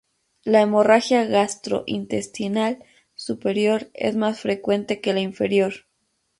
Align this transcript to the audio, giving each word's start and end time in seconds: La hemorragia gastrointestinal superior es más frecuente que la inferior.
La 0.43 0.61
hemorragia 0.63 1.25
gastrointestinal 1.25 2.79
superior 3.13 3.87
es 3.93 4.15
más 4.15 4.39
frecuente 4.39 4.99
que 4.99 5.13
la 5.13 5.19
inferior. 5.19 5.73